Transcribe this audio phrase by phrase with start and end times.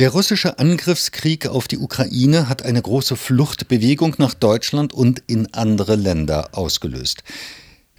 [0.00, 5.94] Der russische Angriffskrieg auf die Ukraine hat eine große Fluchtbewegung nach Deutschland und in andere
[5.94, 7.22] Länder ausgelöst.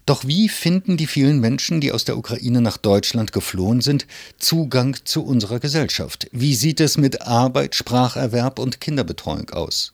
[0.08, 4.08] Doch wie finden die vielen Menschen, die aus der Ukraine nach Deutschland geflohen sind,
[4.40, 6.28] Zugang zu unserer Gesellschaft?
[6.32, 9.94] Wie sieht es mit Arbeit, Spracherwerb und Kinderbetreuung aus?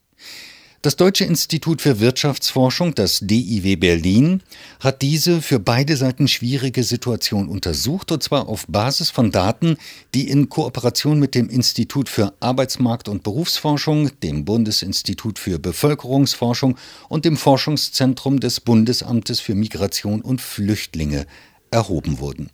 [0.84, 4.44] Das Deutsche Institut für Wirtschaftsforschung, das DIW Berlin,
[4.80, 9.78] hat diese für beide Seiten schwierige Situation untersucht, und zwar auf Basis von Daten,
[10.14, 16.78] die in Kooperation mit dem Institut für Arbeitsmarkt- und Berufsforschung, dem Bundesinstitut für Bevölkerungsforschung
[17.10, 21.26] und dem Forschungszentrum des Bundesamtes für Migration und Flüchtlinge
[21.72, 22.52] erhoben wurden.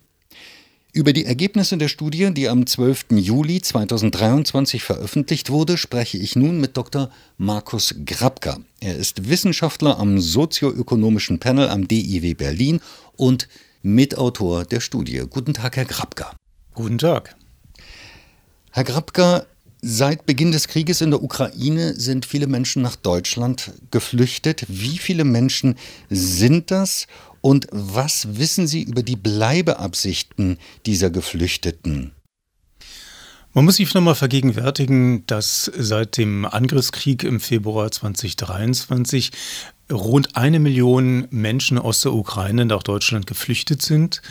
[0.94, 3.06] Über die Ergebnisse der Studie, die am 12.
[3.16, 7.10] Juli 2023 veröffentlicht wurde, spreche ich nun mit Dr.
[7.36, 8.60] Markus Grabka.
[8.78, 12.78] Er ist Wissenschaftler am sozioökonomischen Panel am DIW Berlin
[13.16, 13.48] und
[13.82, 15.20] Mitautor der Studie.
[15.28, 16.36] Guten Tag, Herr Grabka.
[16.74, 17.34] Guten Tag.
[18.70, 19.46] Herr Grabka,
[19.86, 24.64] Seit Beginn des Krieges in der Ukraine sind viele Menschen nach Deutschland geflüchtet.
[24.68, 25.74] Wie viele Menschen
[26.08, 27.06] sind das
[27.44, 30.56] und was wissen Sie über die Bleibeabsichten
[30.86, 32.12] dieser Geflüchteten?
[33.52, 39.30] Man muss sich nochmal vergegenwärtigen, dass seit dem Angriffskrieg im Februar 2023
[39.92, 44.22] rund eine Million Menschen aus der Ukraine nach Deutschland geflüchtet sind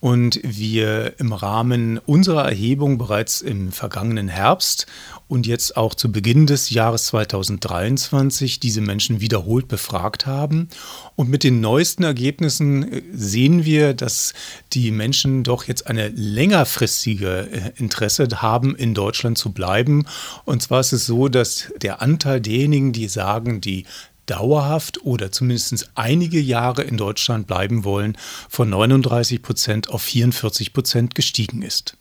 [0.00, 4.86] und wir im Rahmen unserer Erhebung bereits im vergangenen Herbst
[5.26, 10.68] und jetzt auch zu Beginn des Jahres 2023 diese Menschen wiederholt befragt haben.
[11.16, 14.34] Und mit den neuesten Ergebnissen äh, sehen wir, dass
[14.72, 20.06] die Menschen doch jetzt eine längerfristige äh, Interesse haben, in Deutschland zu bleiben.
[20.44, 23.84] Und zwar ist es so, dass der Anteil derjenigen, die sagen, die
[24.28, 28.16] dauerhaft oder zumindest einige Jahre in Deutschland bleiben wollen,
[28.48, 31.96] von 39 Prozent auf 44 Prozent gestiegen ist.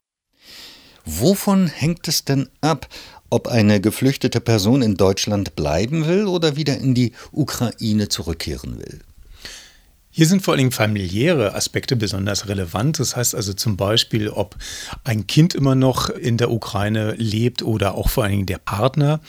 [1.06, 2.88] Wovon hängt es denn ab,
[3.30, 9.00] ob eine geflüchtete Person in Deutschland bleiben will oder wieder in die Ukraine zurückkehren will?
[10.18, 12.98] Hier sind vor allen Dingen familiäre Aspekte besonders relevant.
[12.98, 14.56] Das heißt also zum Beispiel, ob
[15.04, 19.20] ein Kind immer noch in der Ukraine lebt oder auch vor allen Dingen der Partner.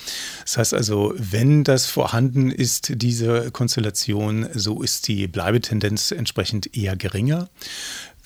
[0.44, 6.96] Das heißt also, wenn das vorhanden ist, diese Konstellation, so ist die Bleibetendenz entsprechend eher
[6.96, 7.50] geringer.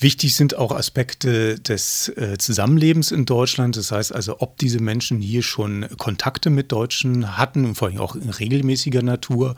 [0.02, 3.76] Wichtig sind auch Aspekte des äh, Zusammenlebens in Deutschland.
[3.76, 8.16] Das heißt also, ob diese Menschen hier schon Kontakte mit Deutschen hatten, vor allem auch
[8.16, 9.54] in regelmäßiger Natur.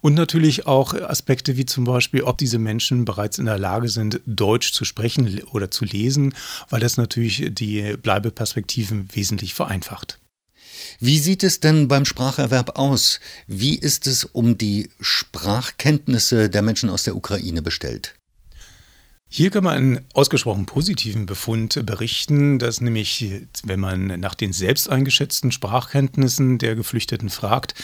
[0.00, 4.20] Und natürlich auch Aspekte wie zum Beispiel, ob diese Menschen bereits in der Lage sind,
[4.26, 6.34] Deutsch zu sprechen oder zu lesen,
[6.70, 10.18] weil das natürlich die Bleibeperspektiven wesentlich vereinfacht.
[10.98, 13.20] Wie sieht es denn beim Spracherwerb aus?
[13.46, 18.16] Wie ist es um die Sprachkenntnisse der Menschen aus der Ukraine bestellt?
[19.36, 23.32] Hier kann man einen ausgesprochen positiven Befund berichten, dass nämlich,
[23.64, 27.74] wenn man nach den selbst eingeschätzten Sprachkenntnissen der Geflüchteten fragt,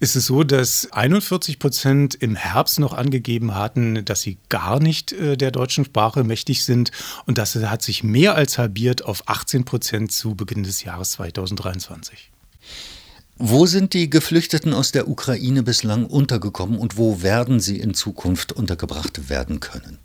[0.00, 5.12] ist es so, dass 41 Prozent im Herbst noch angegeben hatten, dass sie gar nicht
[5.12, 6.92] äh, der deutschen Sprache mächtig sind.
[7.26, 12.30] Und das hat sich mehr als halbiert auf 18 Prozent zu Beginn des Jahres 2023.
[13.36, 18.52] Wo sind die Geflüchteten aus der Ukraine bislang untergekommen und wo werden sie in Zukunft
[18.52, 19.98] untergebracht werden können?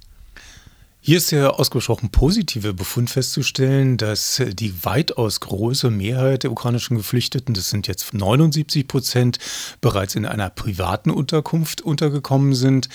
[1.03, 7.55] Hier ist der ausgesprochen positive Befund festzustellen, dass die weitaus große Mehrheit der ukrainischen Geflüchteten,
[7.55, 9.39] das sind jetzt 79 Prozent,
[9.81, 12.87] bereits in einer privaten Unterkunft untergekommen sind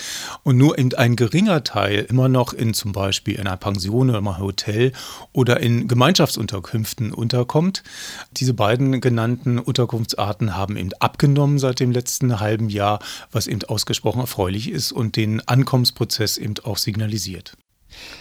[0.43, 4.39] und nur eben ein geringer Teil immer noch in zum Beispiel einer Pension oder einem
[4.39, 4.93] Hotel
[5.33, 7.83] oder in Gemeinschaftsunterkünften unterkommt.
[8.31, 12.99] Diese beiden genannten Unterkunftsarten haben eben abgenommen seit dem letzten halben Jahr,
[13.33, 17.57] was eben ausgesprochen erfreulich ist und den Ankommensprozess eben auch signalisiert.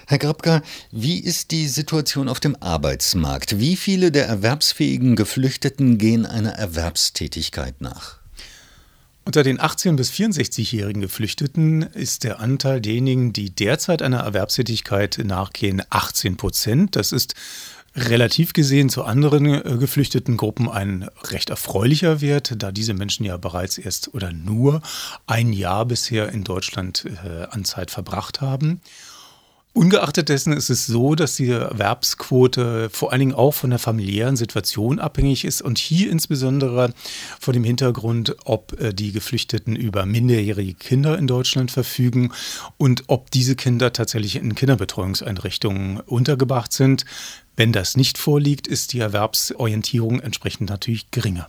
[0.06, 3.58] Herr Grabka, wie ist die Situation auf dem Arbeitsmarkt?
[3.58, 8.18] Wie viele der erwerbsfähigen Geflüchteten gehen einer Erwerbstätigkeit nach?
[9.24, 15.82] Unter den 18- bis 64-jährigen Geflüchteten ist der Anteil derjenigen, die derzeit einer Erwerbstätigkeit nachgehen,
[15.90, 16.94] 18 Prozent.
[16.94, 17.34] Das ist
[17.96, 23.36] relativ gesehen zu anderen äh, geflüchteten Gruppen ein recht erfreulicher Wert, da diese Menschen ja
[23.36, 24.82] bereits erst oder nur
[25.26, 28.80] ein Jahr bisher in Deutschland äh, an Zeit verbracht haben.
[29.76, 34.34] Ungeachtet dessen ist es so, dass die Erwerbsquote vor allen Dingen auch von der familiären
[34.34, 36.94] Situation abhängig ist und hier insbesondere
[37.38, 42.32] vor dem Hintergrund, ob äh, die Geflüchteten über minderjährige Kinder in Deutschland verfügen
[42.78, 47.04] und ob diese Kinder tatsächlich in Kinderbetreuungseinrichtungen untergebracht sind.
[47.54, 51.48] Wenn das nicht vorliegt, ist die Erwerbsorientierung entsprechend natürlich geringer.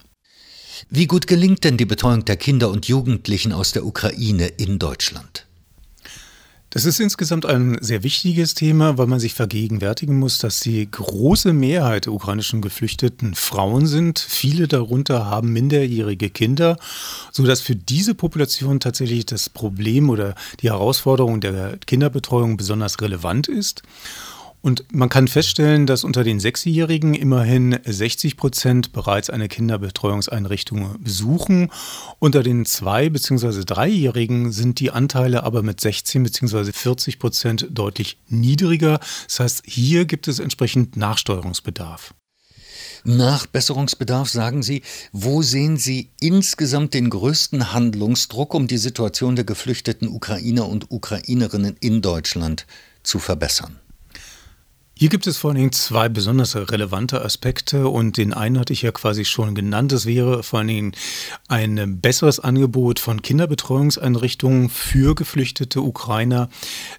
[0.89, 5.46] Wie gut gelingt denn die Betreuung der Kinder und Jugendlichen aus der Ukraine in Deutschland?
[6.77, 11.51] Das ist insgesamt ein sehr wichtiges Thema, weil man sich vergegenwärtigen muss, dass die große
[11.51, 14.19] Mehrheit der ukrainischen Geflüchteten Frauen sind.
[14.19, 16.77] Viele darunter haben minderjährige Kinder,
[17.31, 23.81] sodass für diese Population tatsächlich das Problem oder die Herausforderung der Kinderbetreuung besonders relevant ist.
[24.61, 31.71] Und man kann feststellen, dass unter den Sechsjährigen immerhin 60 Prozent bereits eine Kinderbetreuungseinrichtung besuchen.
[32.19, 33.63] Unter den Zwei- bzw.
[33.63, 36.71] Dreijährigen sind die Anteile aber mit 16 bzw.
[36.73, 38.99] 40 Prozent deutlich niedriger.
[39.27, 42.13] Das heißt, hier gibt es entsprechend Nachsteuerungsbedarf.
[43.03, 44.81] Nachbesserungsbedarf, sagen Sie.
[45.13, 51.77] Wo sehen Sie insgesamt den größten Handlungsdruck, um die Situation der geflüchteten Ukrainer und Ukrainerinnen
[51.79, 52.65] in Deutschland
[53.03, 53.79] zu verbessern?
[54.99, 58.81] Hier gibt es vor allen Dingen zwei besonders relevante Aspekte und den einen hatte ich
[58.81, 59.91] ja quasi schon genannt.
[59.91, 60.91] Das wäre vor allen Dingen
[61.47, 66.49] ein besseres Angebot von Kinderbetreuungseinrichtungen für geflüchtete Ukrainer,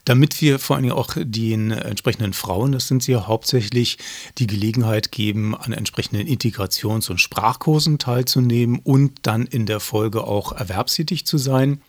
[0.04, 3.98] damit wir vor allen Dingen auch den entsprechenden Frauen, das sind sie ja hauptsächlich,
[4.38, 10.52] die Gelegenheit geben, an entsprechenden Integrations- und Sprachkursen teilzunehmen und dann in der Folge auch
[10.52, 11.82] erwerbstätig zu sein.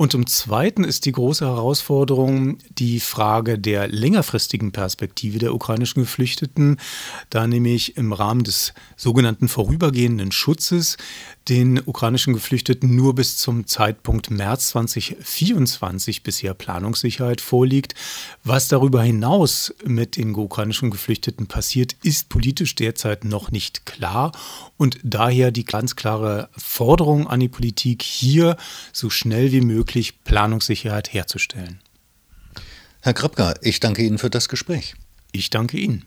[0.00, 6.78] Und zum Zweiten ist die große Herausforderung die Frage der längerfristigen Perspektive der ukrainischen Geflüchteten,
[7.30, 10.98] da nämlich im Rahmen des sogenannten vorübergehenden Schutzes
[11.48, 17.94] den ukrainischen Geflüchteten nur bis zum Zeitpunkt März 2024 bisher Planungssicherheit vorliegt.
[18.44, 24.30] Was darüber hinaus mit den ukrainischen Geflüchteten passiert, ist politisch derzeit noch nicht klar
[24.76, 28.56] und daher die ganz klare Forderung an die Politik, hier
[28.92, 31.80] so schnell wie möglich Planungssicherheit herzustellen.
[33.00, 34.94] Herr Krapka, ich danke Ihnen für das Gespräch.
[35.32, 36.04] Ich danke Ihnen.